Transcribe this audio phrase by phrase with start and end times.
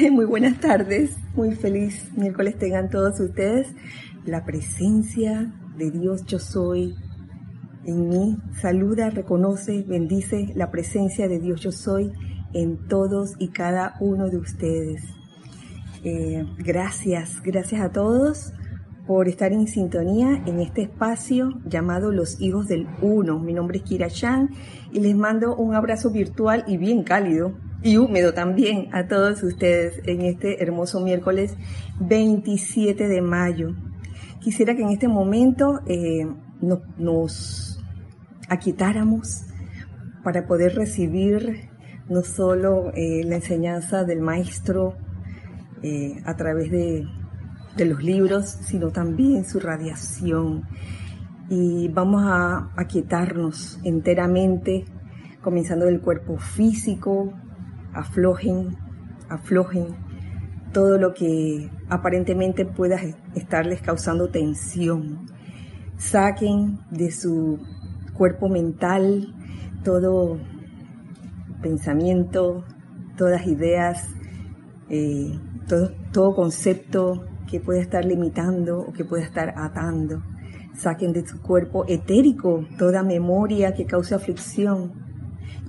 [0.10, 3.68] Muy buenas tardes, muy feliz miércoles tengan todos ustedes.
[4.24, 6.94] La presencia de Dios yo soy
[7.84, 12.12] en mí saluda, reconoce, bendice la presencia de Dios yo soy
[12.54, 15.02] en todos y cada uno de ustedes.
[16.02, 18.52] Eh, gracias, gracias a todos
[19.06, 23.38] por estar en sintonía en este espacio llamado Los Hijos del Uno.
[23.38, 24.50] Mi nombre es Kira Chan
[24.92, 30.00] y les mando un abrazo virtual y bien cálido y húmedo también a todos ustedes
[30.06, 31.56] en este hermoso miércoles
[32.00, 33.74] 27 de mayo.
[34.40, 36.26] Quisiera que en este momento eh,
[36.98, 37.82] nos
[38.48, 39.44] aquietáramos
[40.22, 41.70] para poder recibir
[42.08, 44.96] no solo eh, la enseñanza del maestro
[45.82, 47.06] eh, a través de,
[47.76, 50.64] de, los libros, sino también su radiación.
[51.48, 54.84] Y vamos a aquietarnos enteramente,
[55.40, 57.32] comenzando del cuerpo físico,
[57.94, 58.76] aflojen,
[59.28, 59.96] aflojen
[60.72, 62.98] todo lo que aparentemente pueda
[63.34, 65.26] estarles causando tensión.
[65.96, 67.58] Saquen de su
[68.14, 69.34] cuerpo mental
[69.84, 70.38] todo
[71.62, 72.64] pensamiento,
[73.16, 74.06] todas ideas,
[74.88, 75.38] eh,
[75.68, 80.22] todo, todo concepto que pueda estar limitando o que pueda estar atando.
[80.74, 85.09] Saquen de su cuerpo etérico toda memoria que cause aflicción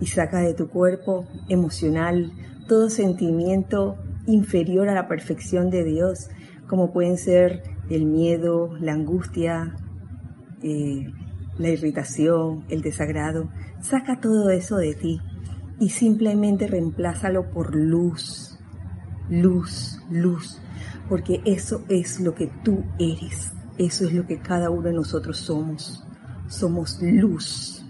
[0.02, 2.34] y saca de tu cuerpo emocional
[2.68, 6.30] todo sentimiento inferior a la perfección de Dios,
[6.68, 9.76] como pueden ser el miedo, la angustia,
[10.64, 11.12] eh,
[11.58, 13.50] la irritación, el desagrado.
[13.82, 15.20] Saca todo eso de ti
[15.80, 18.60] y simplemente reemplázalo por luz,
[19.30, 20.62] luz, luz,
[21.10, 25.38] porque eso es lo que tú eres, eso es lo que cada uno de nosotros
[25.38, 26.06] somos.
[26.48, 27.81] Somos luz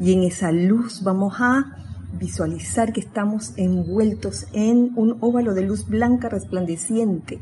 [0.00, 1.76] y en esa luz vamos a
[2.18, 7.40] visualizar que estamos envueltos en un óvalo de luz blanca resplandeciente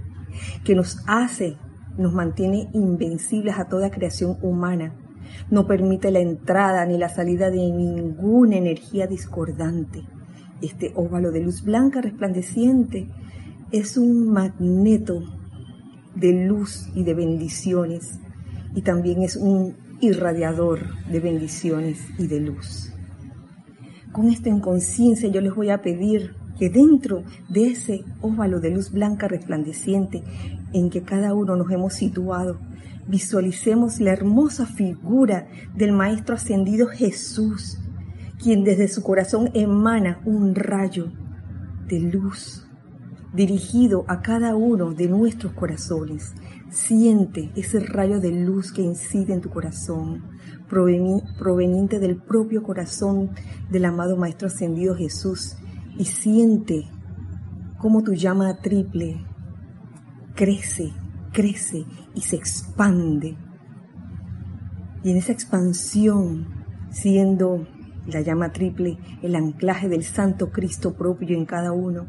[0.64, 1.56] que nos hace,
[1.96, 4.94] nos mantiene invencibles a toda creación humana.
[5.50, 10.02] No permite la entrada ni la salida de ninguna energía discordante.
[10.60, 13.08] Este óvalo de luz blanca resplandeciente
[13.70, 15.22] es un magneto
[16.14, 18.20] de luz y de bendiciones
[18.74, 22.92] y también es un irradiador de bendiciones y de luz.
[24.12, 28.70] Con esto en conciencia yo les voy a pedir que dentro de ese óvalo de
[28.70, 30.22] luz blanca resplandeciente
[30.72, 32.58] en que cada uno nos hemos situado,
[33.08, 37.78] visualicemos la hermosa figura del Maestro ascendido Jesús,
[38.42, 41.12] quien desde su corazón emana un rayo
[41.88, 42.66] de luz
[43.34, 46.34] dirigido a cada uno de nuestros corazones
[46.74, 50.24] Siente ese rayo de luz que incide en tu corazón,
[50.68, 53.30] proveniente del propio corazón
[53.70, 55.56] del amado Maestro Ascendido Jesús,
[55.96, 56.90] y siente
[57.78, 59.24] cómo tu llama triple
[60.34, 60.92] crece,
[61.32, 63.38] crece y se expande.
[65.04, 66.48] Y en esa expansión,
[66.90, 67.68] siendo
[68.08, 72.08] la llama triple el anclaje del Santo Cristo propio en cada uno,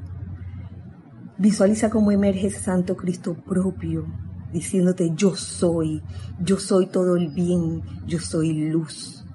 [1.37, 4.24] visualiza cómo emerge ese Santo Cristo propio
[4.55, 6.01] diciéndote yo soy,
[6.39, 9.25] yo soy todo el bien, yo soy luz,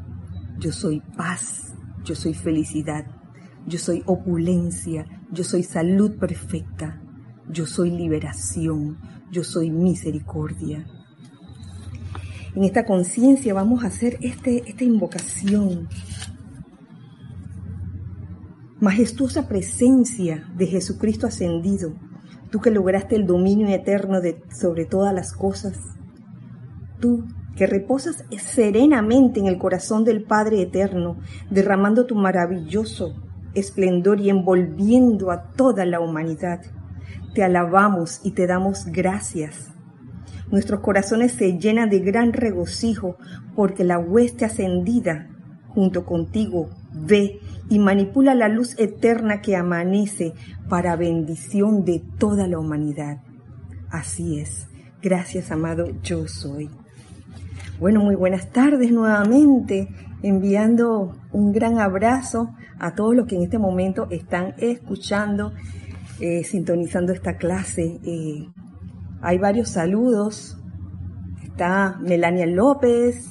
[0.58, 1.75] yo soy paz,
[2.06, 3.04] yo soy felicidad,
[3.66, 7.03] yo soy opulencia, yo soy salud perfecta,
[7.50, 8.97] yo soy liberación,
[9.30, 10.86] yo soy misericordia.
[12.54, 15.86] En esta conciencia vamos a hacer este, esta invocación.
[18.80, 21.92] Majestuosa presencia de Jesucristo ascendido
[22.50, 25.78] tú que lograste el dominio eterno sobre todas las cosas,
[27.00, 27.25] tú
[27.56, 31.19] que reposas serenamente en el corazón del Padre eterno,
[31.50, 33.15] derramando tu maravilloso
[33.55, 36.62] esplendor y envolviendo a toda la humanidad.
[37.34, 39.72] Te alabamos y te damos gracias.
[40.50, 43.16] Nuestros corazones se llenan de gran regocijo
[43.55, 45.28] porque la hueste ascendida
[45.69, 50.34] junto contigo ve y manipula la luz eterna que amanece
[50.69, 53.22] para bendición de toda la humanidad.
[53.89, 54.68] Así es.
[55.00, 56.68] Gracias, amado, yo soy.
[57.78, 59.89] Bueno, muy buenas tardes nuevamente,
[60.22, 65.53] enviando un gran abrazo a todos los que en este momento están escuchando,
[66.21, 68.00] eh, sintonizando esta clase.
[68.04, 68.48] Eh,
[69.22, 70.59] hay varios saludos.
[71.45, 73.30] Está Melania López,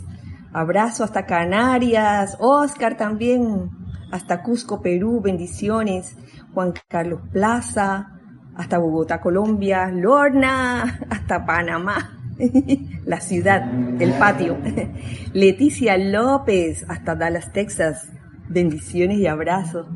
[0.53, 3.69] abrazo hasta Canarias, Oscar también,
[4.11, 6.17] hasta Cusco, Perú, bendiciones,
[6.53, 8.19] Juan Carlos Plaza,
[8.55, 12.19] hasta Bogotá, Colombia, Lorna, hasta Panamá,
[13.05, 13.69] la ciudad,
[14.01, 14.57] el patio,
[15.33, 18.11] Leticia López, hasta Dallas, Texas,
[18.49, 19.87] bendiciones y abrazos.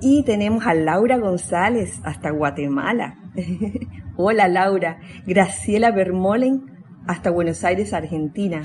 [0.00, 3.16] Y tenemos a Laura González hasta Guatemala.
[4.16, 4.98] Hola Laura.
[5.26, 6.76] Graciela Bermolen
[7.06, 8.62] hasta Buenos Aires, Argentina.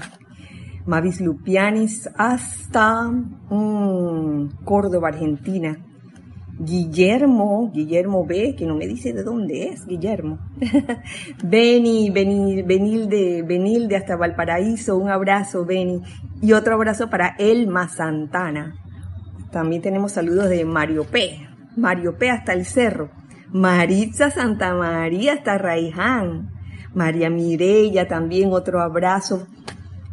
[0.86, 5.78] Mavis Lupianis hasta mm, Córdoba, Argentina.
[6.64, 10.38] Guillermo, Guillermo B, que no me dice de dónde es, Guillermo.
[11.44, 16.02] Beni, Beni, Benilde, Benilde hasta Valparaíso, un abrazo, Beni.
[16.42, 18.76] Y otro abrazo para Elma Santana.
[19.52, 21.48] También tenemos saludos de Mario P.
[21.76, 23.10] Mario P hasta el cerro.
[23.52, 26.52] Maritza Santa María hasta Raiján.
[26.94, 29.48] María Mirella también otro abrazo.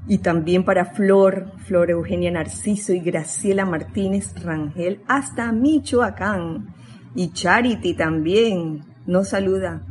[0.08, 6.75] Y también para Flor, Flor Eugenia Narciso y Graciela Martínez Rangel hasta Michoacán.
[7.14, 9.82] Y Charity también nos saluda.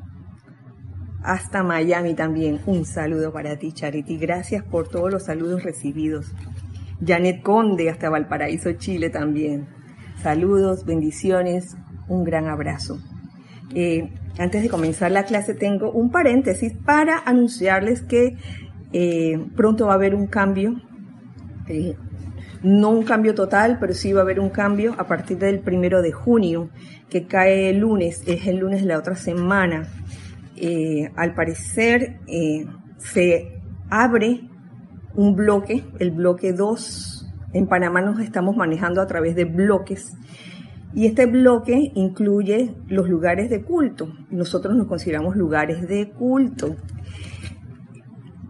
[1.23, 2.59] Hasta Miami también.
[2.65, 4.17] Un saludo para ti, Charity.
[4.17, 6.33] Gracias por todos los saludos recibidos.
[7.05, 9.67] Janet Conde hasta Valparaíso, Chile también.
[10.23, 11.77] Saludos, bendiciones,
[12.07, 12.99] un gran abrazo.
[13.75, 14.09] Eh,
[14.39, 18.37] antes de comenzar la clase tengo un paréntesis para anunciarles que
[18.93, 20.81] eh, pronto va a haber un cambio,
[21.67, 21.95] eh,
[22.63, 26.01] no un cambio total, pero sí va a haber un cambio a partir del primero
[26.01, 26.69] de junio,
[27.09, 29.87] que cae el lunes, es el lunes de la otra semana.
[30.55, 32.19] Eh, al parecer
[32.97, 34.41] se abre
[35.15, 37.27] un bloque, el bloque 2.
[37.53, 40.13] En Panamá nos estamos manejando a través de bloques.
[40.93, 44.13] Y este bloque incluye los lugares de culto.
[44.29, 46.75] Nosotros nos consideramos lugares de culto.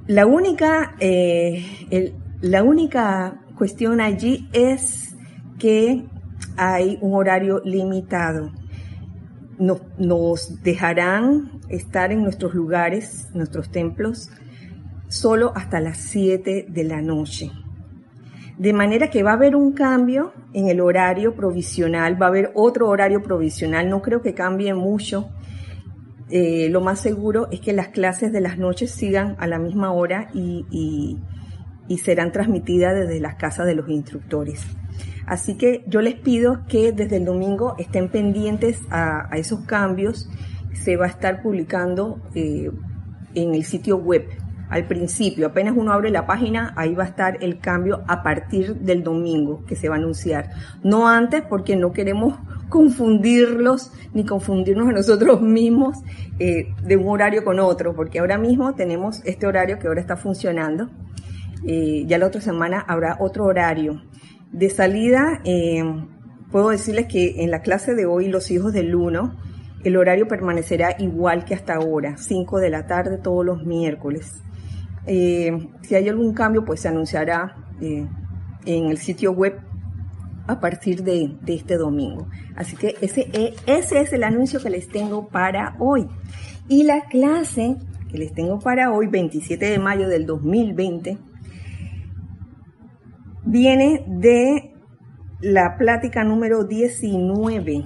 [0.07, 5.17] La única, eh, la única cuestión allí es
[5.59, 6.05] que
[6.55, 8.53] hay un horario limitado.
[9.59, 14.29] Nos, nos, dejarán estar en nuestros lugares, nuestros templos,
[15.09, 17.51] solo hasta las 7 de la noche.
[18.57, 22.51] De manera que va a haber un cambio en el horario provisional, va a haber
[22.55, 25.29] otro horario provisional, no creo que cambie mucho
[26.29, 29.91] eh, lo más seguro es que las clases de las noches sigan a la misma
[29.91, 31.17] hora y,
[32.03, 34.61] serán transmitidas desde las casas de los instructores.
[35.25, 40.29] Así que yo les pido que desde el domingo estén pendientes a, esos cambios.
[40.73, 42.71] Se va a estar publicando eh,
[43.35, 44.27] en el sitio web
[44.69, 48.75] al principio, apenas uno abre la página, ahí va a estar el cambio a partir
[48.75, 50.49] del domingo que se va a anunciar.
[50.83, 52.37] No antes porque no queremos
[52.69, 55.97] confundirlos ni confundirnos a nosotros mismos
[56.39, 60.17] eh, de un horario con otro, porque ahora mismo tenemos este horario que ahora está
[60.17, 60.89] funcionando.
[61.65, 64.01] Eh, ya la otra semana habrá otro horario.
[64.51, 65.83] De salida, eh,
[66.51, 69.35] puedo decirles que en la clase de hoy, los hijos del 1,
[69.83, 74.41] el horario permanecerá igual que hasta ahora, 5 de la tarde todos los miércoles.
[75.05, 78.09] Si hay algún cambio, pues se anunciará en
[78.65, 79.57] el sitio web
[80.47, 82.27] a partir de, este domingo.
[82.55, 86.07] Así que ese, e, ese es el anuncio que les tengo para hoy.
[86.67, 87.77] Y la clase
[88.09, 91.17] que les tengo para hoy, 27 de mayo del 2020,
[93.45, 94.73] viene de
[95.41, 97.85] la plática número 19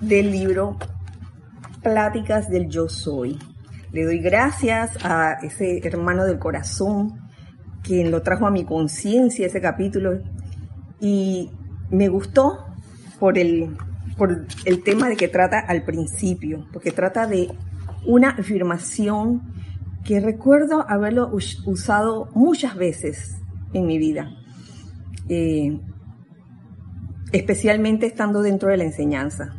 [0.00, 0.76] del libro
[1.82, 3.38] Pláticas del Yo Soy.
[3.92, 7.28] Le doy gracias a ese hermano del corazón
[7.82, 10.20] quien lo trajo a mi conciencia ese capítulo
[11.00, 11.50] y
[11.90, 12.66] me gustó
[13.18, 13.76] por el,
[14.16, 17.48] por el tema de que trata al principio, porque trata de
[18.06, 19.52] una afirmación
[20.04, 21.30] que recuerdo haberlo
[21.66, 23.36] usado muchas veces
[23.72, 24.30] en mi vida,
[25.28, 25.78] eh,
[27.32, 29.54] especialmente estando dentro de la enseñanza.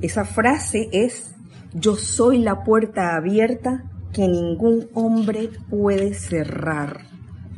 [0.00, 1.34] Esa frase es
[1.72, 7.00] yo soy la puerta abierta que ningún hombre puede cerrar.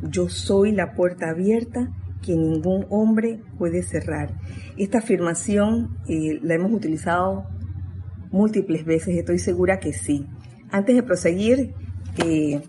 [0.03, 1.91] Yo soy la puerta abierta
[2.27, 4.35] que ningún hombre puede cerrar.
[4.77, 7.47] Esta afirmación eh, la hemos utilizado
[8.33, 10.27] múltiples veces, estoy segura que sí.
[10.71, 11.73] Antes de proseguir,
[12.25, 12.61] eh,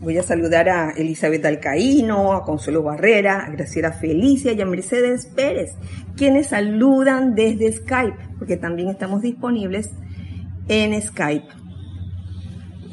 [0.00, 5.26] voy a saludar a Elizabeth Alcaíno, a Consuelo Barrera, a Graciela Felicia y a Mercedes
[5.26, 5.72] Pérez,
[6.16, 9.90] quienes saludan desde Skype, porque también estamos disponibles
[10.68, 11.48] en Skype.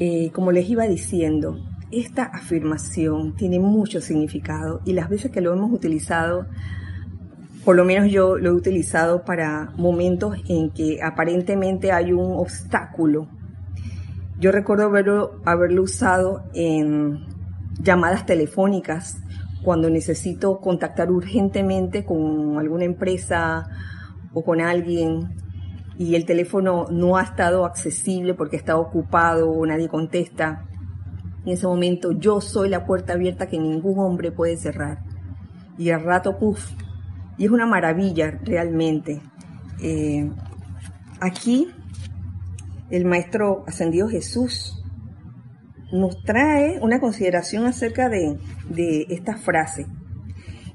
[0.00, 5.52] Eh, como les iba diciendo, esta afirmación tiene mucho significado y las veces que lo
[5.52, 6.46] hemos utilizado,
[7.64, 13.28] por lo menos yo lo he utilizado para momentos en que aparentemente hay un obstáculo.
[14.38, 17.24] Yo recuerdo haberlo, haberlo usado en
[17.80, 19.18] llamadas telefónicas
[19.62, 23.68] cuando necesito contactar urgentemente con alguna empresa
[24.32, 25.34] o con alguien
[25.98, 30.67] y el teléfono no ha estado accesible porque está ocupado o nadie contesta,
[31.44, 34.98] en ese momento yo soy la puerta abierta que ningún hombre puede cerrar.
[35.76, 36.72] Y al rato, puff,
[37.36, 39.20] y es una maravilla realmente.
[39.80, 40.30] Eh,
[41.20, 41.68] aquí
[42.90, 44.82] el Maestro Ascendido Jesús
[45.92, 49.86] nos trae una consideración acerca de, de esta frase.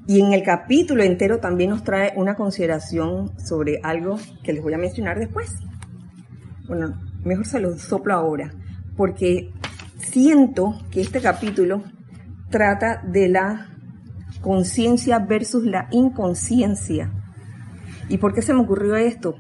[0.08, 4.74] Y en el capítulo entero también nos trae una consideración sobre algo que les voy
[4.74, 5.56] a mencionar después.
[6.68, 8.54] Bueno, mejor se lo soplo ahora,
[8.98, 9.52] porque
[10.14, 11.82] siento que este capítulo
[12.52, 13.70] trata de la
[14.42, 17.12] conciencia versus la inconsciencia.
[18.10, 19.34] ¿Y por qué se me ocurrió esto?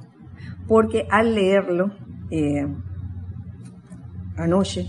[0.68, 1.92] Porque al leerlo
[2.32, 2.66] eh,
[4.36, 4.88] anoche,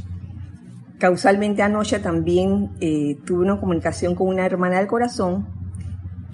[0.99, 5.49] causalmente anoche también eh, tuve una comunicación con una hermana del corazón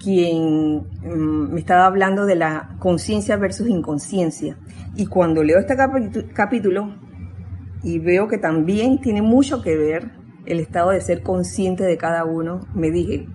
[0.01, 4.57] quien mm, me estaba hablando de la conciencia versus inconsciencia.
[4.95, 5.75] Y cuando leo este
[6.33, 7.10] capítulo
[7.83, 10.11] y veo que también tiene mucho que ver
[10.45, 13.27] el estado de ser consciente de cada uno, me dije,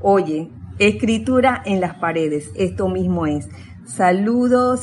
[0.00, 3.48] oye, escritura en las paredes, esto mismo es.
[3.84, 4.80] Saludos,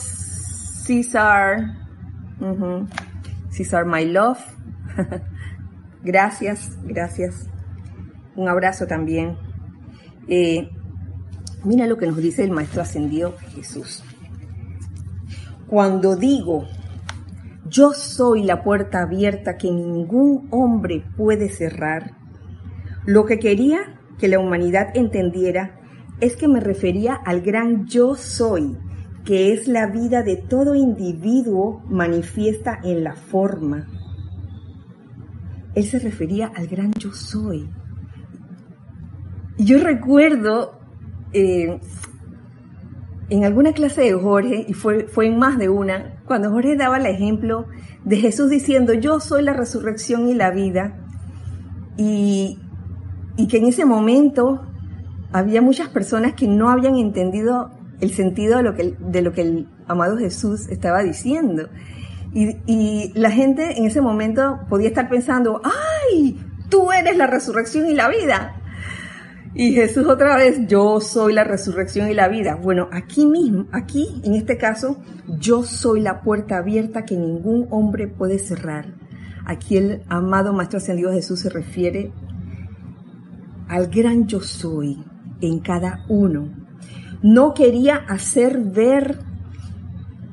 [0.86, 1.78] César.
[3.50, 4.40] César, my love.
[6.04, 7.48] gracias, gracias.
[8.36, 9.38] Un abrazo también.
[10.28, 10.70] Eh,
[11.64, 14.04] mira lo que nos dice el Maestro Ascendido Jesús.
[15.68, 16.68] Cuando digo,
[17.72, 22.12] yo soy la puerta abierta que ningún hombre puede cerrar,
[23.06, 23.80] lo que quería
[24.20, 25.80] que la humanidad entendiera
[26.20, 28.78] es que me refería al gran yo soy,
[29.26, 33.88] que es la vida de todo individuo manifiesta en la forma.
[35.74, 37.70] Él se refería al gran yo soy.
[39.58, 40.78] Yo recuerdo
[41.32, 41.80] eh,
[43.32, 46.98] en alguna clase de Jorge, y fue, fue en más de una, cuando Jorge daba
[46.98, 47.66] el ejemplo
[48.04, 51.00] de Jesús diciendo, yo soy la resurrección y la vida,
[51.96, 52.60] y,
[53.38, 54.68] y que en ese momento
[55.32, 57.72] había muchas personas que no habían entendido
[58.02, 61.70] el sentido de lo que, de lo que el amado Jesús estaba diciendo.
[62.34, 66.38] Y, y la gente en ese momento podía estar pensando, ¡ay!
[66.70, 68.61] Tú eres la resurrección y la vida.
[69.54, 72.56] Y Jesús otra vez, yo soy la resurrección y la vida.
[72.56, 78.08] Bueno, aquí mismo, aquí en este caso, yo soy la puerta abierta que ningún hombre
[78.08, 78.94] puede cerrar.
[79.46, 82.14] Aquí el amado Maestro Ascendido Jesús se refiere
[83.68, 85.04] al gran yo soy
[85.42, 86.50] en cada uno.
[87.22, 89.20] No quería hacer ver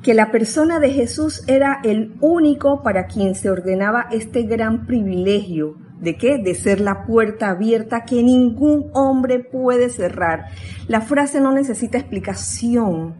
[0.01, 5.75] que la persona de Jesús era el único para quien se ordenaba este gran privilegio
[5.99, 6.37] ¿De qué?
[6.37, 10.45] De ser la puerta abierta que ningún hombre puede cerrar.
[10.87, 13.15] La frase no necesita explicación.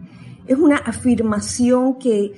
[0.47, 2.31] Es una afirmación que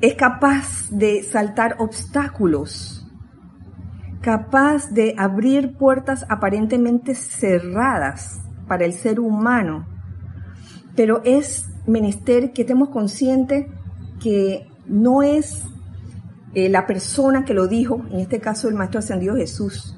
[0.00, 3.06] es capaz de saltar obstáculos,
[4.22, 9.86] capaz de abrir puertas aparentemente cerradas para el ser humano.
[10.94, 13.66] Pero es menester que estemos conscientes
[14.22, 15.64] que no es
[16.54, 19.96] eh, la persona que lo dijo, en este caso el Maestro Ascendido Jesús,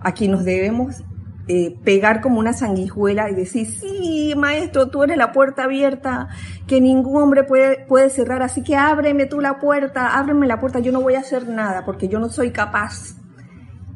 [0.00, 1.02] a quien nos debemos
[1.46, 6.28] eh, pegar como una sanguijuela y decir, sí, Maestro, tú eres la puerta abierta
[6.66, 10.78] que ningún hombre puede, puede cerrar, así que ábreme tú la puerta, ábreme la puerta,
[10.78, 13.16] yo no voy a hacer nada porque yo no soy capaz.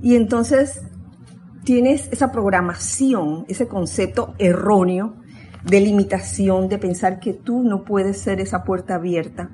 [0.02, 0.82] Y entonces
[1.64, 5.16] tienes esa programación, ese concepto erróneo
[5.64, 9.50] de limitación, de pensar que tú no puedes ser esa puerta abierta,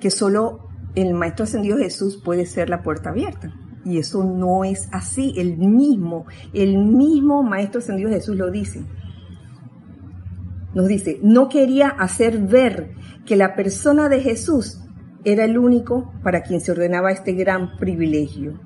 [0.00, 3.52] que solo el Maestro Ascendido Jesús puede ser la puerta abierta.
[3.84, 5.34] Y eso no es así.
[5.36, 8.84] El mismo, el mismo Maestro Ascendido Jesús lo dice.
[10.74, 12.94] Nos dice, no quería hacer ver
[13.26, 14.78] que la persona de Jesús
[15.24, 18.60] era el único para quien se ordenaba este gran privilegio.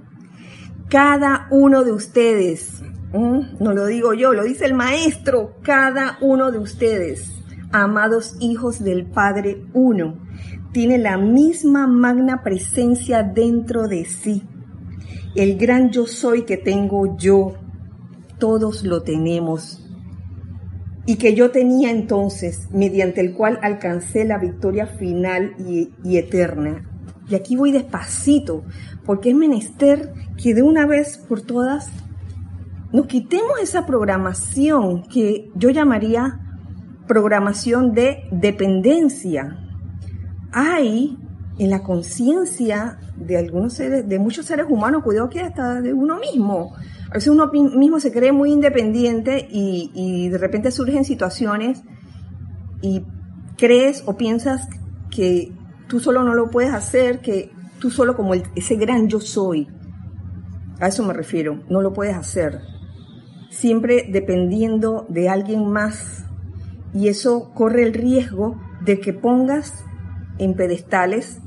[0.88, 6.58] Cada uno de ustedes, no lo digo yo, lo dice el Maestro, cada uno de
[6.58, 7.42] ustedes,
[7.72, 10.25] amados hijos del Padre Uno,
[10.76, 14.42] tiene la misma magna presencia dentro de sí.
[15.34, 17.54] El gran yo soy que tengo yo,
[18.36, 19.82] todos lo tenemos.
[21.06, 26.86] Y que yo tenía entonces, mediante el cual alcancé la victoria final y, eterna.
[27.26, 28.62] Y aquí voy despacito,
[29.06, 31.90] porque es menester que de una vez por todas
[32.92, 36.38] nos quitemos esa programación que yo llamaría
[37.06, 39.62] programación de dependencia
[40.56, 41.18] hay
[41.58, 46.18] en la conciencia de algunos seres, de muchos seres humanos, cuidado que hasta de uno
[46.18, 46.74] mismo.
[47.10, 51.82] A veces uno mismo se cree muy independiente y, de repente surgen situaciones
[52.80, 53.04] y
[53.58, 54.66] crees o piensas
[55.10, 55.52] que
[55.88, 59.68] tú solo no lo puedes hacer, que tú solo como ese gran yo soy.
[60.80, 62.62] A eso me refiero, no lo puedes hacer.
[63.50, 66.24] siempre dependiendo de alguien más
[66.92, 69.85] y eso corre el riesgo de que pongas
[70.38, 71.40] en pedestales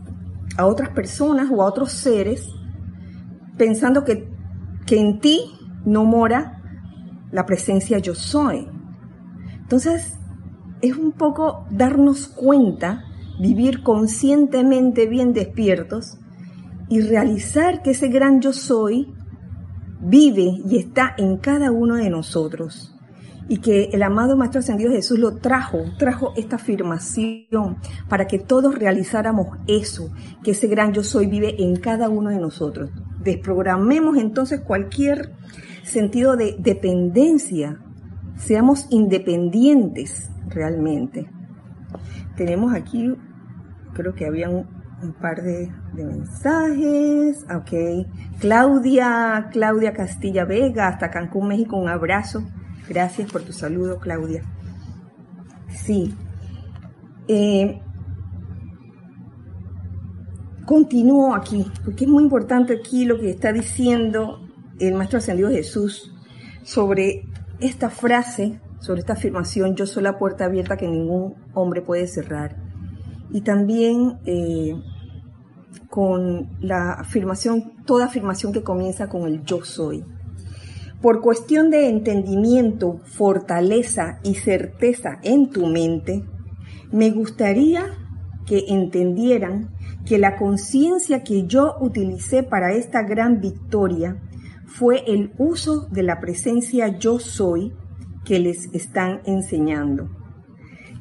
[0.58, 2.48] a otras personas o a otros seres
[3.58, 4.28] pensando que,
[4.86, 5.42] que en ti
[5.86, 6.62] no mora
[7.32, 8.68] la presencia yo soy.
[9.62, 10.18] Entonces,
[10.82, 13.04] es un poco darnos cuenta,
[13.40, 16.18] vivir conscientemente bien despiertos
[16.88, 19.14] y realizar que ese gran yo soy
[20.02, 22.96] vive y está en cada uno de nosotros.
[23.50, 27.78] Y que el amado Maestro Ascendido Jesús lo trajo, trajo esta afirmación
[28.08, 30.14] para que todos realizáramos eso,
[30.44, 32.92] que ese gran yo soy vive en cada uno de nosotros.
[33.24, 35.34] Desprogramemos entonces cualquier
[35.84, 37.80] sentido de dependencia,
[38.38, 41.30] seamos independientes realmente.
[42.36, 43.14] Tenemos aquí,
[43.94, 44.68] creo que había un,
[45.22, 47.46] par de, mensajes.
[47.54, 48.08] Ok.
[48.40, 52.44] Claudia, Claudia Castilla Vega, hasta Cancún, México, un abrazo.
[52.90, 54.44] Gracias por tu saludo, Claudia.
[55.70, 56.14] Sí.
[57.28, 57.80] Eh,
[60.66, 64.42] continúo aquí, porque es muy importante aquí lo que está diciendo
[64.80, 66.14] el Maestro Ascendido Jesús
[66.64, 67.26] sobre
[67.60, 72.56] esta frase sobre esta afirmación, yo soy la puerta abierta que ningún hombre puede cerrar.
[73.32, 74.74] Y también eh,
[75.90, 80.04] con la afirmación, toda afirmación que comienza con el yo soy.
[81.02, 86.24] Por cuestión de entendimiento, fortaleza y certeza en tu mente,
[86.92, 87.86] me gustaría
[88.46, 89.70] que entendieran
[90.06, 94.18] que la conciencia que yo utilicé para esta gran victoria
[94.66, 97.74] fue el uso de la presencia yo soy
[98.26, 100.10] que les están enseñando.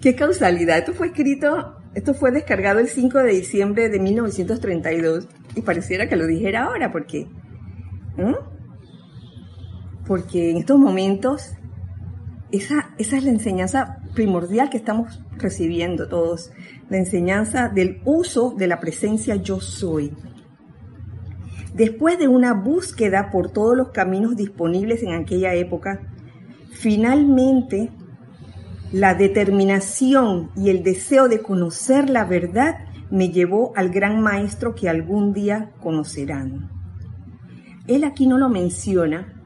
[0.01, 0.79] Qué causalidad.
[0.79, 6.17] Esto fue escrito, esto fue descargado el 5 de diciembre de 1932 y pareciera que
[6.17, 7.27] lo dijera ahora porque,
[10.09, 11.53] porque en estos momentos
[12.51, 16.51] esa, esa es la enseñanza primordial que estamos recibiendo todos,
[16.91, 20.13] la enseñanza del uso de la presencia yo soy.
[21.75, 26.01] Después de una búsqueda por todos los caminos disponibles en aquella época,
[26.79, 27.91] Finalmente,
[28.93, 32.77] la determinación y el deseo de conocer la verdad
[33.11, 36.71] me llevó al gran maestro que algún día conocerán.
[37.89, 39.38] Él aquí no lo menciona,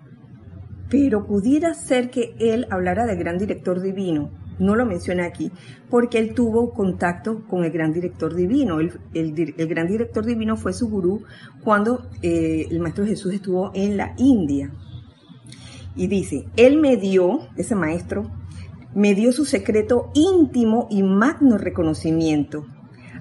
[0.92, 4.28] pero pudiera ser que él hablara del gran director divino.
[4.58, 5.50] No lo menciona aquí,
[5.88, 8.78] porque él tuvo contacto con el gran director divino.
[8.78, 11.22] El, gran director divino fue su gurú
[11.64, 14.70] cuando eh, el Maestro Jesús estuvo en la India.
[15.96, 18.30] Y dice, Él me dio, ese maestro,
[18.94, 22.66] me dio su secreto íntimo y magno reconocimiento,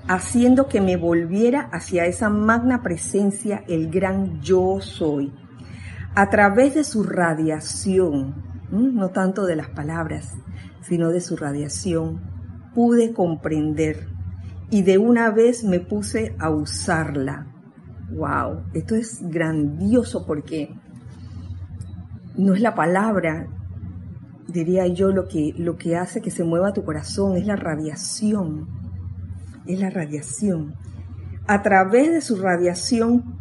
[0.10, 5.32] haciendo que me volviera hacia esa magna presencia, el gran yo soy.
[6.14, 10.34] A través de su radiación, no tanto de las palabras,
[10.82, 12.20] sino de su radiación,
[12.76, 14.10] pude comprender
[14.70, 17.48] y de una vez me puse a usarla.
[18.12, 18.64] ¡Wow!
[18.74, 20.76] Esto es grandioso porque
[22.36, 23.48] no es la palabra,
[24.50, 28.68] diría yo, lo que, lo que hace que se mueva tu corazón, es la radiación,
[29.66, 30.76] es la radiación.
[31.48, 33.41] A través de su radiación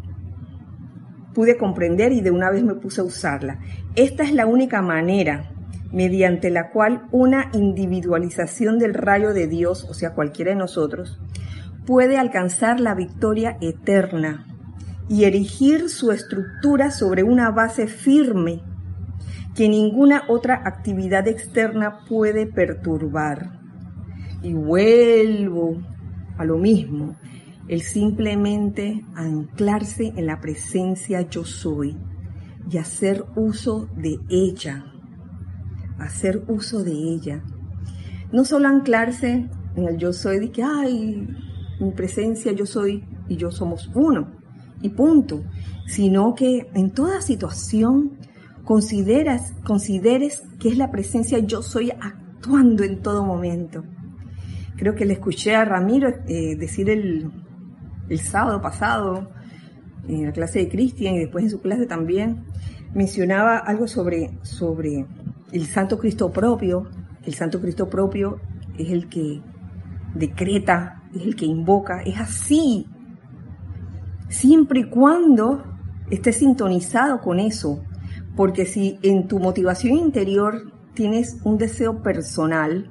[1.35, 3.59] pude comprender y de una vez me puse a usarla.
[3.95, 5.51] Esta es la única manera
[5.93, 11.21] mediante la cual una individualización del rayo de Dios, o sea, cualquiera de nosotros,
[11.87, 14.47] puede alcanzar la victoria eterna
[15.09, 18.63] y erigir su estructura sobre una base firme
[19.57, 23.59] que ninguna otra actividad externa puede perturbar.
[24.43, 25.83] Y vuelvo
[26.39, 27.17] a lo mismo,
[27.71, 31.97] el simplemente anclarse en la presencia yo soy
[32.69, 34.87] y hacer uso de ella,
[35.97, 37.45] hacer uso de ella.
[38.33, 41.29] No solo anclarse en el yo soy de que, ay,
[41.79, 44.33] mi presencia yo soy y yo somos uno,
[44.83, 45.45] y punto,
[45.87, 48.19] sino que en toda situación
[48.65, 53.85] consideras, consideres que es la presencia yo soy actuando en todo momento.
[54.77, 57.31] Creo que le escuché a Ramiro eh, decir el,
[58.19, 59.29] sábado pasado
[60.09, 62.45] en la clase de Cristian y después en su clase también,
[62.95, 65.07] mencionaba algo sobre, sobre
[65.53, 66.89] el Santo Cristo propio.
[67.25, 68.41] El Santo Cristo propio
[68.77, 69.41] es el que
[70.15, 72.87] decreta, es el que invoca, es así.
[74.29, 75.65] Siempre y cuando
[76.11, 77.85] esté sintonizado con eso,
[78.37, 82.91] porque si en tu motivación interior tienes un deseo personal,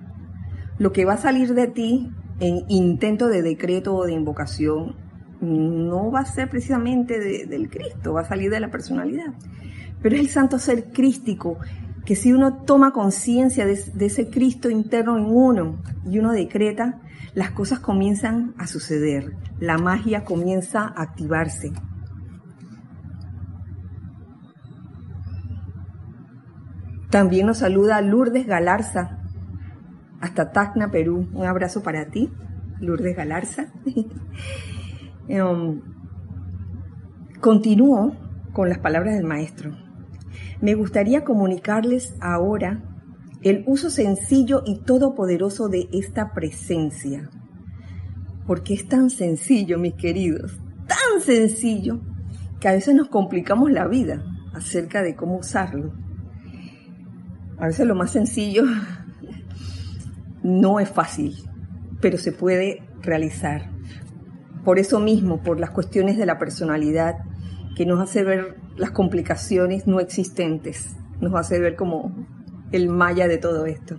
[0.78, 5.09] lo que va a salir de ti en intento de decreto o de invocación
[5.42, 9.34] no va a ser precisamente del Cristo, va a salir de la personalidad.
[10.02, 11.58] Pero es el santo ser crístico
[12.06, 17.02] que si uno toma conciencia de, de, ese Cristo interno en uno y uno decreta,
[17.34, 21.72] las cosas comienzan a suceder, la magia comienza a activarse.
[27.10, 29.20] También nos saluda Lourdes Galarza,
[30.22, 31.28] hasta Tacna, Perú.
[31.34, 32.32] Un abrazo para ti,
[32.80, 33.68] Lourdes Galarza.
[35.30, 35.82] um,
[37.40, 38.16] continúo
[38.54, 39.78] con las palabras del maestro.
[40.62, 42.84] Me gustaría comunicarles ahora
[43.42, 47.30] el uso sencillo y todopoderoso de esta presencia.
[48.46, 52.02] Porque es tan sencillo, mis queridos, tan sencillo,
[52.60, 55.94] que a veces nos complicamos la vida acerca de cómo usarlo.
[57.58, 58.64] A veces lo más sencillo
[60.44, 61.36] no es fácil,
[62.02, 63.79] pero se puede realizar.
[64.64, 67.16] Por eso mismo, por las cuestiones de la personalidad,
[67.76, 72.14] que nos hace ver las complicaciones no existentes, nos hace ver como
[72.72, 73.98] el maya de todo esto.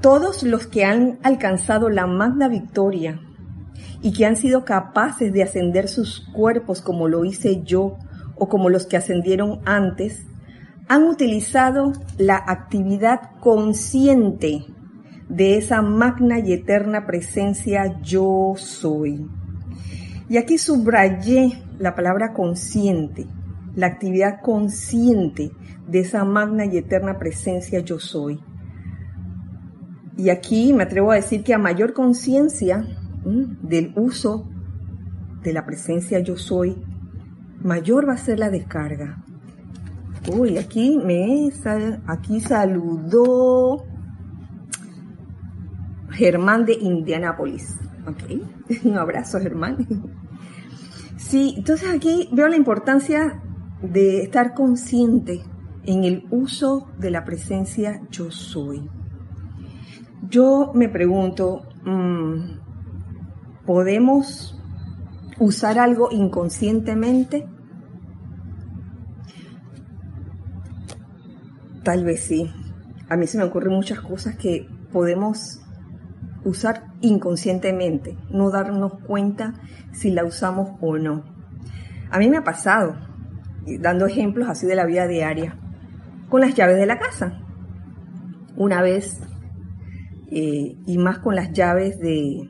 [0.00, 3.20] Todos los que han alcanzado la magna victoria
[4.02, 7.96] y que han sido capaces de ascender sus cuerpos como lo hice yo
[8.36, 10.26] o como los que ascendieron antes,
[10.88, 14.64] han utilizado la actividad consciente
[15.28, 19.26] de esa magna y eterna presencia yo soy.
[20.28, 23.26] Y aquí subrayé la palabra consciente,
[23.74, 25.52] la actividad consciente
[25.86, 28.40] de esa magna y eterna presencia yo soy.
[30.16, 32.84] Y aquí me atrevo a decir que a mayor conciencia
[33.24, 34.48] del uso
[35.42, 36.76] de la presencia yo soy,
[37.62, 39.22] mayor va a ser la descarga.
[40.32, 41.50] Uy, aquí me
[42.06, 43.84] aquí saludó
[46.10, 47.78] Germán de Indianápolis.
[48.08, 48.40] Ok,
[48.84, 49.86] un abrazo Germán.
[51.16, 53.42] Sí, entonces aquí veo la importancia
[53.82, 55.42] de estar consciente
[55.84, 58.88] en el uso de la presencia yo soy.
[60.28, 64.60] Yo me pregunto, mm, ¿podemos
[65.38, 67.48] usar algo inconscientemente?
[71.82, 72.50] Tal vez sí.
[73.08, 75.60] A mí se me ocurren muchas cosas que podemos
[76.46, 79.54] usar inconscientemente, no darnos cuenta
[79.92, 81.24] si la usamos o no.
[82.10, 82.96] A mí me ha pasado,
[83.80, 85.58] dando ejemplos así de la vida diaria,
[86.28, 87.40] con las llaves de la casa.
[88.56, 89.20] Una vez,
[90.30, 92.48] eh, y más con las llaves de,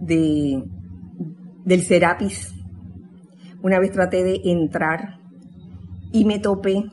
[0.00, 0.64] de
[1.64, 2.54] del Serapis.
[3.62, 5.20] Una vez traté de entrar
[6.12, 6.84] y me topé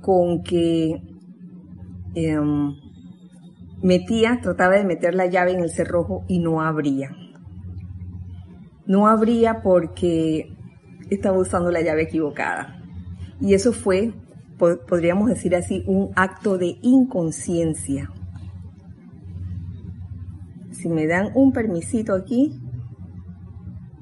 [0.00, 1.02] con que
[2.14, 2.74] em,
[3.82, 7.10] metía, trataba de meter la llave en el cerrojo y no abría.
[8.86, 10.56] No abría porque
[11.10, 12.82] estaba usando la llave equivocada.
[13.40, 14.12] Y eso fue,
[14.58, 18.10] podríamos decir así, un acto de inconsciencia.
[20.70, 22.60] Si me dan un permisito aquí,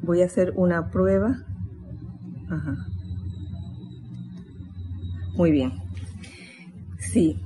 [0.03, 1.45] voy a hacer una prueba.
[2.49, 2.77] Ajá.
[5.37, 5.73] Muy bien.
[6.99, 7.41] Sí,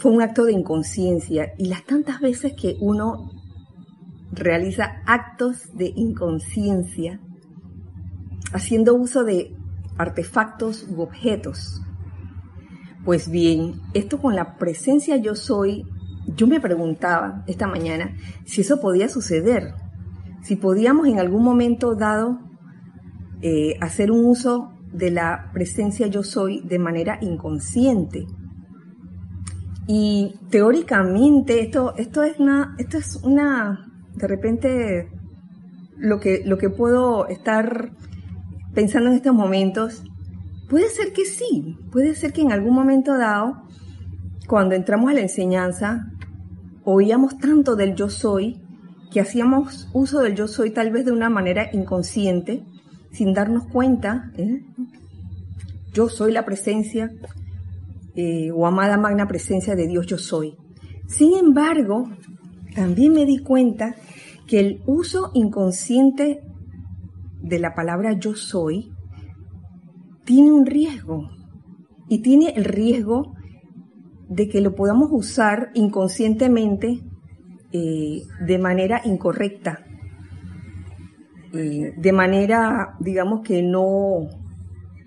[0.00, 3.30] fue un acto de inconsciencia y las tantas veces que uno
[4.32, 7.20] realiza actos de inconsciencia
[8.54, 9.54] haciendo uso de
[9.98, 11.82] artefactos u objetos.
[13.04, 15.84] Pues bien, esto con la presencia yo soy,
[16.34, 19.74] yo me preguntaba esta mañana si eso podía suceder,
[20.42, 22.38] si podíamos en algún momento dado
[23.42, 28.26] eh, hacer un uso de la presencia yo soy de manera inconsciente.
[29.92, 35.10] Y teóricamente esto, esto es una, esto es una, de repente,
[35.96, 37.90] lo que, lo que puedo estar
[38.72, 40.04] pensando en estos momentos,
[40.68, 43.64] puede ser que sí, puede ser que en algún momento dado,
[44.46, 46.06] cuando entramos a la enseñanza,
[46.84, 48.62] oíamos tanto del yo soy,
[49.10, 52.62] que hacíamos uso del yo soy tal vez de una manera inconsciente,
[53.10, 54.62] sin darnos cuenta, ¿eh?
[55.92, 57.10] yo soy la presencia
[58.14, 60.56] eh, o amada magna presencia de Dios yo soy.
[61.06, 62.10] Sin embargo,
[62.74, 63.94] también me di cuenta
[64.46, 66.40] que el uso inconsciente
[67.42, 68.92] de la palabra yo soy
[70.24, 71.30] tiene un riesgo
[72.08, 73.34] y tiene el riesgo
[74.28, 77.00] de que lo podamos usar inconscientemente
[77.72, 79.84] eh, de manera incorrecta
[81.52, 84.28] eh, de manera, digamos que no,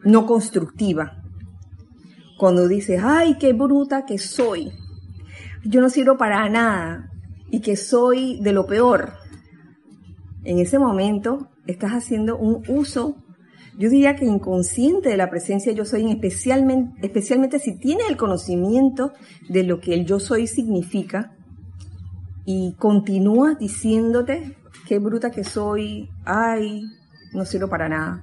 [0.04, 1.23] no constructiva.
[2.44, 4.74] Cuando dices, ay, qué bruta que soy,
[5.64, 7.10] yo no sirvo para nada
[7.50, 9.14] y que soy de lo peor,
[10.44, 13.16] en ese momento estás haciendo un uso
[13.80, 19.14] Yo diría que inconsciente de la presencia yo soy, especialmente, especialmente si tienes el conocimiento
[19.48, 21.32] de lo que el yo soy significa
[22.44, 26.84] y continúas diciéndote qué bruta que soy, ay,
[27.32, 28.22] no sirvo para nada.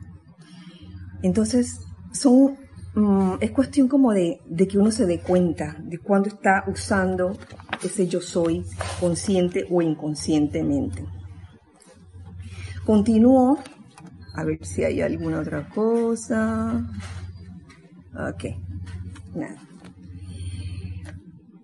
[1.22, 1.80] Entonces,
[2.12, 2.58] son,
[2.94, 7.36] mm, es cuestión como de, que uno se dé cuenta de cuándo está usando
[7.82, 8.64] ese yo soy
[8.98, 11.04] consciente o inconscientemente.
[12.84, 13.58] Continúo
[14.34, 16.86] a ver si hay alguna otra cosa.
[18.14, 18.44] Ok,
[19.34, 19.56] nada.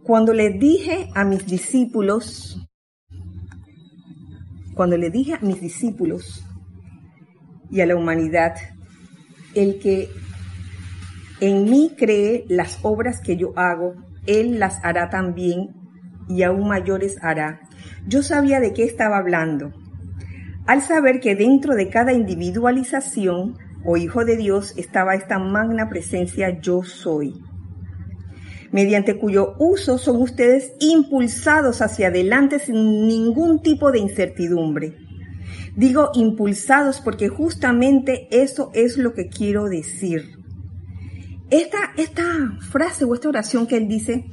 [0.03, 2.65] Cuando le dije a mis discípulos,
[4.75, 6.45] cuando le dije a mis discípulos
[7.71, 8.55] y a la humanidad,
[9.55, 10.09] el que
[11.41, 13.95] en mí cree las obras que yo hago,
[14.27, 15.75] él las hará también
[16.29, 17.61] y aún mayores hará.
[18.07, 19.73] Yo sabía de qué estaba hablando
[20.67, 26.61] al saber que dentro de cada individualización o hijo de Dios estaba esta magna presencia
[26.61, 27.41] yo soy,
[28.73, 34.97] mediante cuyo uso son ustedes impulsados hacia adelante sin ningún tipo de incertidumbre.
[35.77, 40.36] Digo impulsados porque justamente eso es lo que quiero decir.
[41.51, 41.79] Esta,
[42.71, 44.25] frase o esta oración que él dice,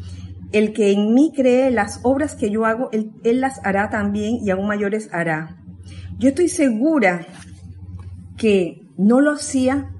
[0.51, 4.37] el que en mí cree las obras que yo hago, él, él las hará también
[4.43, 5.57] y aún mayores hará.
[6.17, 7.27] Yo estoy segura
[8.37, 9.91] que no lo hacía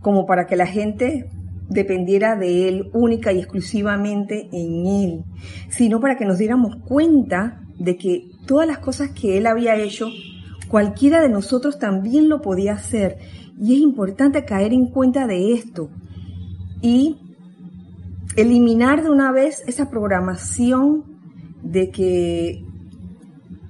[0.00, 1.30] como para que la gente
[1.68, 5.24] dependiera de él única y exclusivamente en él,
[5.68, 10.08] sino para que nos diéramos cuenta de que todas las cosas que él había hecho,
[10.68, 13.18] cualquiera de nosotros también lo podía hacer.
[13.60, 15.90] Y es importante caer en cuenta de esto
[16.82, 17.16] y
[18.36, 21.04] eliminar de una vez esa programación
[21.62, 22.64] de que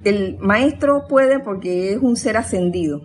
[0.03, 3.01] el maestro puede porque es un ser ascendido.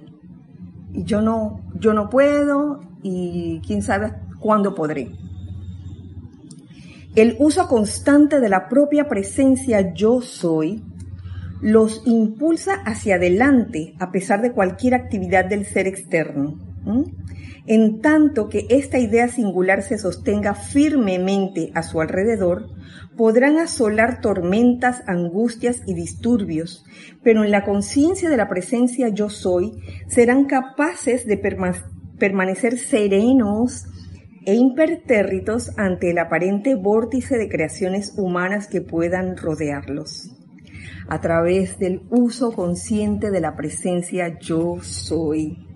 [0.92, 5.12] Y yo no, yo no puedo y quién sabe cuándo podré.
[7.14, 10.82] El uso constante de la propia presencia yo soy
[11.60, 16.56] los impulsa hacia adelante a pesar de cualquier actividad del ser externo.
[17.70, 22.70] En tanto que esta idea singular se sostenga firmemente a su alrededor,
[23.14, 26.86] podrán asolar tormentas, angustias y disturbios,
[27.22, 29.72] pero en la conciencia de la presencia yo soy,
[30.08, 31.36] serán capaces de
[32.18, 33.84] permanecer serenos
[34.46, 40.34] e impertérritos ante el aparente vórtice de creaciones humanas que puedan rodearlos.
[41.06, 45.67] A través del uso consciente de la presencia yo soy.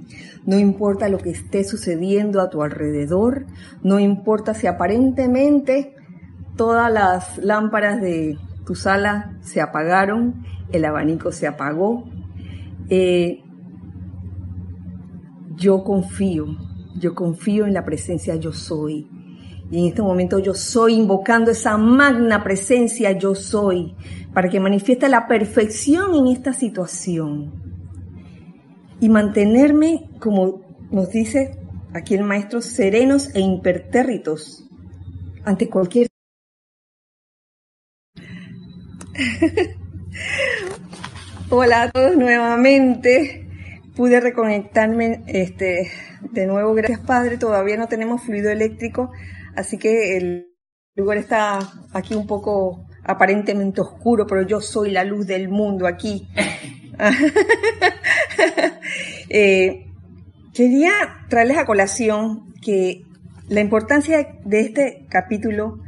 [0.44, 3.46] No importa lo que esté sucediendo a tu alrededor,
[3.82, 5.94] no importa si aparentemente
[6.56, 12.04] todas las lámparas de tu sala se apagaron, el abanico se apagó.
[12.88, 13.42] Eh,
[15.54, 16.46] yo confío,
[16.98, 19.08] yo confío en la presencia yo soy.
[19.70, 23.94] Y en este momento yo soy invocando esa magna presencia yo soy
[24.34, 27.71] para que manifieste la perfección en esta situación.
[29.02, 30.62] Y mantenerme, como
[30.92, 31.58] nos dice
[31.92, 34.68] aquí el maestro, serenos e impertérritos
[35.44, 36.06] ante cualquier
[41.50, 43.48] Hola a todos nuevamente.
[43.96, 45.90] Pude reconectarme este,
[46.30, 47.38] de nuevo, gracias Padre.
[47.38, 49.10] Todavía no tenemos fluido eléctrico,
[49.56, 50.46] así que el
[50.94, 51.58] lugar está
[51.92, 56.28] aquí un poco aparentemente oscuro, pero yo soy la luz del mundo aquí.
[59.34, 59.86] Eh,
[60.52, 60.92] quería
[61.30, 63.02] traerles a colación que
[63.48, 65.80] la importancia de este capítulo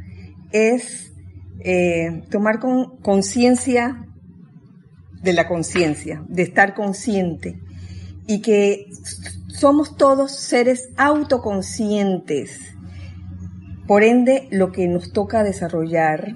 [0.51, 1.13] es
[1.59, 2.59] eh, tomar
[3.03, 4.03] conciencia
[5.21, 7.59] de la conciencia, de estar consciente
[8.25, 8.87] y que
[9.47, 12.59] somos todos seres autoconscientes.
[13.85, 16.33] Por ende, lo que nos toca desarrollar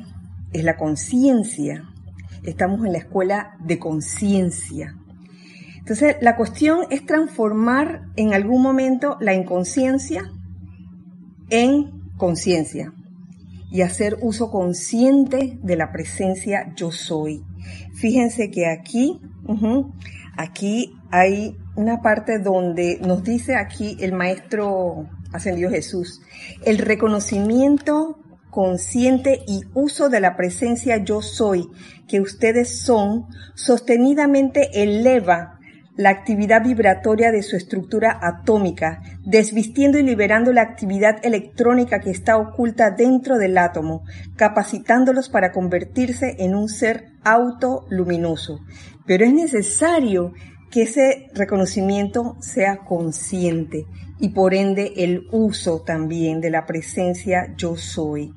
[0.54, 1.89] es la conciencia.
[2.43, 4.98] Estamos en la escuela de conciencia.
[5.89, 10.32] Entonces, la cuestión es transformar en algún momento la inconsciencia
[11.49, 12.93] en conciencia
[13.71, 17.41] y hacer uso consciente de la presencia yo soy.
[17.95, 19.19] Fíjense que aquí,
[20.38, 26.21] aquí hay una parte donde nos dice aquí el maestro ascendido Jesús,
[26.67, 28.19] el reconocimiento
[28.52, 31.67] consciente y uso de la presencia yo soy
[32.08, 33.25] que ustedes son,
[33.56, 35.59] sostenidamente eleva
[35.99, 42.38] la actividad vibratoria de su estructura atómica, desvistiendo y liberando la actividad electrónica que está
[42.38, 44.03] oculta dentro del átomo,
[44.38, 48.62] capacitándolos para convertirse en un ser autoluminoso.
[49.05, 50.31] Pero es necesario
[50.71, 53.83] que ese reconocimiento sea consciente
[54.21, 58.31] y por ende el uso también de la presencia yo soy.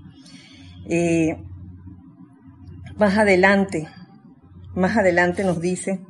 [0.88, 1.36] Eh,
[2.96, 3.86] más adelante,
[4.74, 6.00] más adelante nos dice,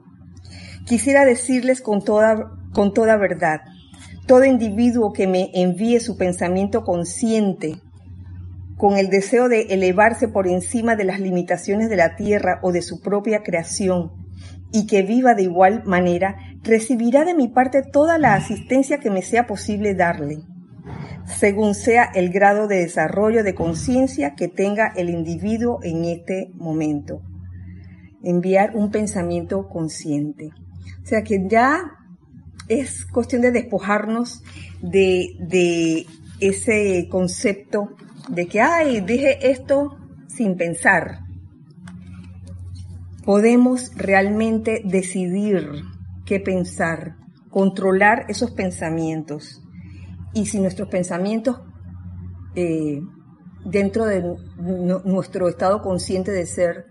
[0.87, 3.63] quisiera decirles con toda, con toda verdad,
[4.27, 7.81] todo individuo que me envíe su pensamiento consciente
[8.77, 12.83] con el deseo de elevarse por encima de las limitaciones de la tierra o de
[12.83, 14.11] su propia creación,
[14.73, 19.23] y que viva de igual manera, recibirá de mi parte toda la asistencia que me
[19.23, 20.39] sea posible darle,
[21.27, 27.21] según sea el grado de desarrollo de conciencia que tenga el individuo en este momento.
[28.25, 30.51] Enviar un pensamiento consciente.
[31.03, 31.83] O sea que ya
[32.69, 34.43] es cuestión de despojarnos
[34.81, 36.07] de, de
[36.41, 37.97] ese concepto
[38.29, 41.23] de que, ay, dije esto sin pensar
[43.25, 45.85] podemos realmente decidir
[46.25, 47.17] qué pensar,
[47.51, 49.63] controlar esos pensamientos.
[50.35, 51.61] Y si nuestros pensamientos
[52.55, 53.01] eh,
[53.65, 54.37] dentro de
[55.05, 56.87] nuestro estado consciente de ser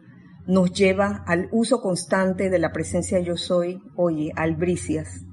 [0.48, 5.26] nos lleva al uso constante de la presencia yo soy, oye, albricias,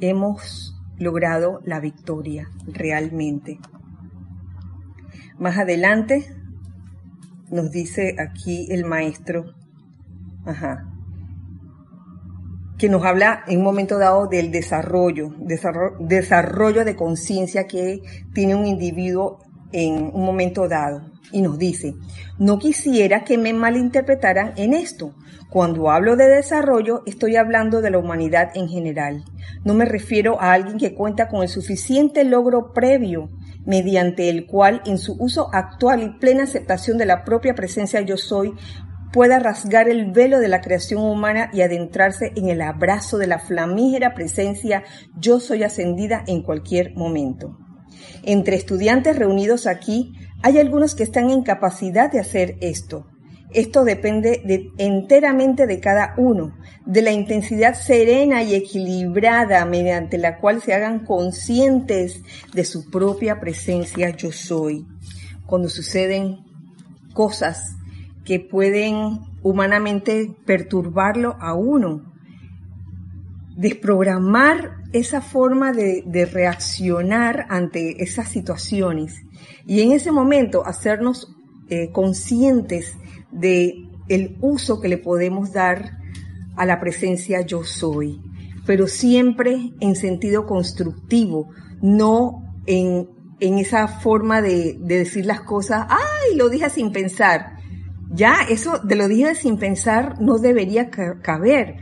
[0.00, 3.58] hemos logrado la victoria realmente.
[5.38, 6.26] Más adelante
[7.50, 9.54] nos dice aquí el maestro.
[12.78, 18.00] Que nos habla en un momento dado del desarrollo, desarrollo, desarrollo de conciencia que
[18.32, 19.38] tiene un individuo
[19.72, 21.02] en un momento dado.
[21.32, 21.94] Y nos dice,
[22.38, 25.14] no quisiera que me malinterpretaran en esto.
[25.48, 29.24] Cuando hablo de desarrollo, estoy hablando de la humanidad en general.
[29.64, 33.30] No me refiero a alguien que cuenta con el suficiente logro previo
[33.66, 38.16] mediante el cual en su uso actual y plena aceptación de la propia presencia yo
[38.16, 38.54] soy
[39.12, 43.38] pueda rasgar el velo de la creación humana y adentrarse en el abrazo de la
[43.38, 44.84] flamígera presencia
[45.18, 47.58] yo soy ascendida en cualquier momento.
[48.22, 53.06] Entre estudiantes reunidos aquí hay algunos que están en capacidad de hacer esto.
[53.52, 54.42] Esto depende
[54.78, 61.04] enteramente de cada uno, de la intensidad serena y equilibrada mediante la cual se hagan
[61.04, 62.22] conscientes
[62.54, 64.86] de su propia presencia yo soy.
[65.46, 66.38] Cuando suceden
[67.12, 67.76] cosas
[68.24, 72.09] que pueden humanamente perturbarlo a uno.
[73.60, 79.22] Desprogramar esa forma de, reaccionar ante esas situaciones.
[79.66, 81.36] Y en ese momento hacernos
[81.68, 82.96] eh, conscientes
[83.30, 83.74] de
[84.08, 85.98] el uso que le podemos dar
[86.56, 88.18] a la presencia yo soy,
[88.64, 91.50] pero siempre en sentido constructivo,
[91.82, 93.08] no en,
[93.40, 97.58] esa forma de, de decir las cosas, ay, lo dije sin pensar,
[98.10, 101.76] ya eso de lo dije sin pensar no debería caber.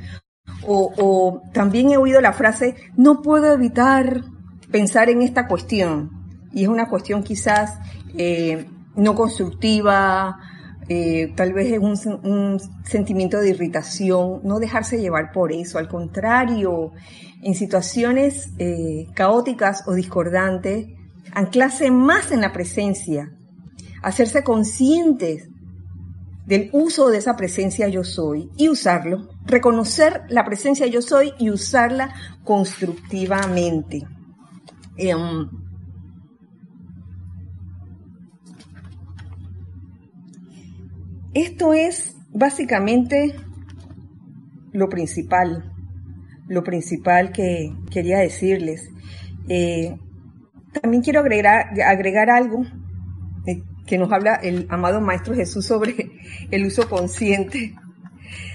[0.67, 4.25] O, también he oído la frase, no puedo evitar
[4.71, 6.11] pensar en esta cuestión.
[6.53, 7.79] Y es una cuestión quizás
[8.17, 10.39] eh, no constructiva,
[10.89, 16.93] eh, tal vez es un, sentimiento de irritación, no dejarse llevar por eso, al contrario,
[17.43, 20.87] en situaciones eh, caóticas o discordantes,
[21.33, 23.31] anclarse más en la presencia,
[24.03, 25.49] hacerse conscientes
[26.47, 31.51] del uso de esa presencia yo soy y usarlo, reconocer la presencia yo soy y
[31.51, 34.07] usarla constructivamente.
[34.97, 35.49] Em,
[41.35, 43.35] esto es básicamente
[44.73, 45.73] lo principal,
[46.47, 48.91] lo principal que quería decirles.
[49.49, 49.97] Eh,
[50.81, 52.65] también quiero agregar, agregar algo
[53.87, 56.13] que nos habla el amado Maestro Jesús sobre
[56.51, 57.75] el uso consciente,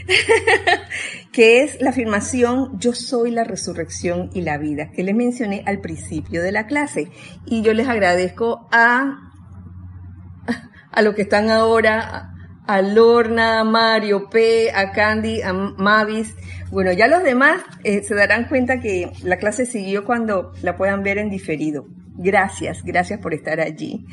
[1.31, 5.79] que es la afirmación yo soy la resurrección y la vida, que les mencioné al
[5.79, 7.09] principio de la clase.
[7.45, 9.31] Y yo les agradezco a,
[10.91, 12.33] a los que están ahora,
[12.65, 16.35] a Lorna, a Mario P, a Candy, a Mavis.
[16.71, 21.03] Bueno, ya los demás eh, se darán cuenta que la clase siguió cuando la puedan
[21.03, 21.85] ver en diferido.
[22.15, 24.05] Gracias, gracias por estar allí.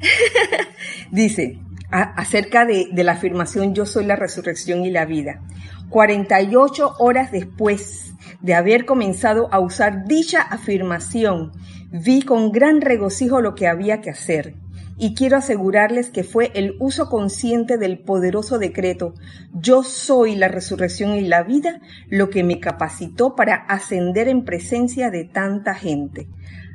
[1.10, 1.58] Dice,
[1.90, 5.42] acerca de, la afirmación yo soy la resurrección y la vida.
[5.88, 11.52] 48 horas después de haber comenzado a usar dicha afirmación,
[11.90, 14.54] vi con gran regocijo lo que había que hacer.
[14.98, 19.12] Y quiero asegurarles que fue el uso consciente del poderoso decreto
[19.52, 25.10] Yo soy la resurrección y la vida lo que me capacitó para ascender en presencia
[25.10, 26.28] de tanta gente,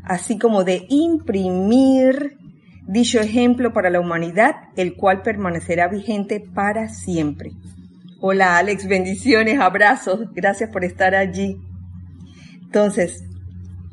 [0.04, 2.38] así como de imprimir
[2.88, 7.52] dicho ejemplo para la humanidad, el cual permanecerá vigente para siempre.
[8.20, 11.58] Hola Alex, bendiciones, abrazos, gracias por estar allí.
[12.62, 13.24] Entonces,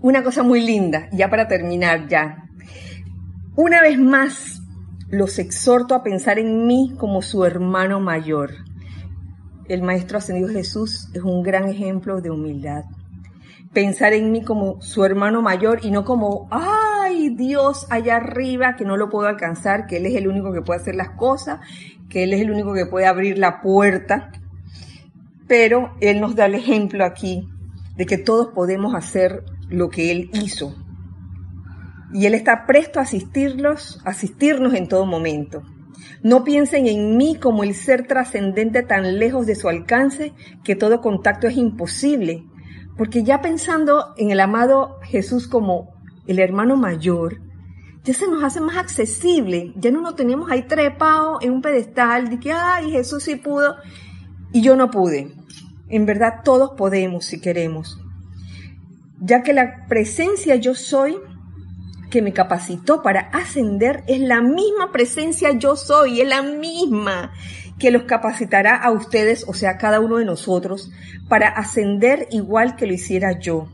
[0.01, 2.45] una cosa muy linda, ya para terminar ya.
[3.57, 4.61] Una vez más,
[5.09, 8.53] los exhorto a pensar en mí como su hermano mayor.
[9.69, 12.85] El Maestro Ascendido Jesús es un gran ejemplo de humildad.
[13.73, 16.49] Pensar en mí como su hermano mayor y no como,
[17.09, 20.63] ay, Dios allá arriba que no lo puedo alcanzar, que Él es el único que
[20.63, 21.61] puede hacer las cosas
[22.09, 24.31] que Él es el único que puede abrir la puerta,
[25.47, 27.49] pero Él nos da el ejemplo aquí
[27.97, 30.75] de que todos podemos hacer lo que Él hizo.
[32.13, 35.63] Y Él está presto a asistirlos, asistirnos en todo momento.
[36.23, 40.33] No piensen en mí como el ser trascendente tan lejos de su alcance
[40.65, 42.45] que todo contacto es imposible,
[42.97, 45.98] porque ya pensando en el amado Jesús como
[46.29, 47.41] el hermano mayor,
[48.05, 49.73] ya se nos hace más accesible.
[49.77, 53.77] Ya no nos tenemos ahí trepado en un pedestal de que, ay, Jesús sí pudo
[54.53, 55.35] y yo no pude.
[55.89, 57.99] En verdad todos podemos si queremos.
[59.21, 61.19] Ya que la presencia yo soy
[62.11, 67.33] que me capacitó para ascender es la misma presencia yo soy, es la misma
[67.79, 70.91] que los capacitará a ustedes, o sea, a cada uno de nosotros,
[71.29, 73.69] para ascender igual que lo hiciera yo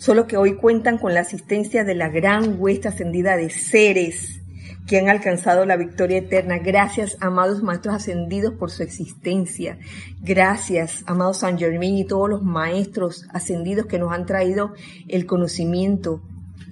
[0.00, 4.40] solo que hoy cuentan con la asistencia de la gran huesta ascendida de seres
[4.86, 6.56] que han alcanzado la victoria eterna.
[6.56, 9.78] Gracias, amados maestros ascendidos, por su existencia.
[10.22, 14.72] Gracias, amados San Germain y todos los maestros ascendidos que nos han traído
[15.06, 16.22] el conocimiento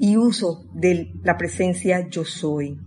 [0.00, 2.78] y uso de la presencia yo soy.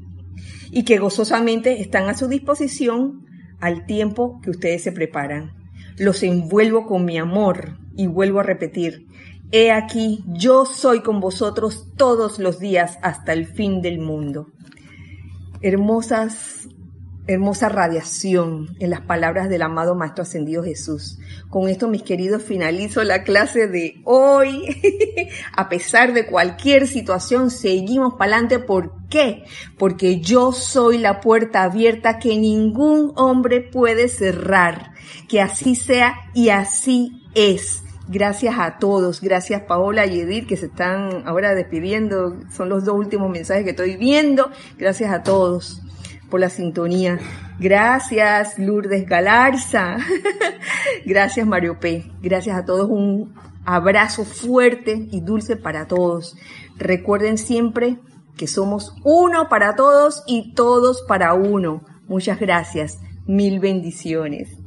[0.72, 3.28] Y que gozosamente están a su disposición
[3.60, 5.52] al tiempo que ustedes se preparan.
[5.98, 9.06] Los envuelvo con mi amor y vuelvo a repetir,
[9.54, 14.48] He aquí, yo soy con vosotros todos los días hasta el fin del mundo.
[15.62, 16.70] Hermosas,
[17.28, 21.20] hermosa radiación en las palabras del amado Maestro Ascendido Jesús.
[21.50, 24.66] Con esto, mis queridos, finalizo la clase de hoy.
[25.58, 28.60] A pesar de cualquier situación, seguimos para adelante.
[28.60, 29.44] ¿Por qué?
[29.78, 34.94] Porque yo soy la puerta abierta que ningún hombre puede cerrar.
[35.28, 37.81] Que así sea y así es.
[38.12, 42.96] Gracias a todos, gracias Paola y Edith que se están ahora despidiendo, son los dos
[42.96, 44.52] últimos mensajes que estoy viendo.
[44.78, 45.82] Gracias a todos
[46.30, 47.20] por la sintonía.
[47.58, 49.96] Gracias Lourdes Galarza.
[51.06, 52.12] gracias Mario P.
[52.22, 52.90] Gracias a todos.
[52.90, 53.34] Un
[53.64, 56.36] abrazo fuerte y dulce para todos.
[56.76, 57.98] Recuerden siempre
[58.36, 61.86] que somos uno para todos y todos para uno.
[62.10, 63.00] Muchas gracias.
[63.26, 64.61] Mil bendiciones.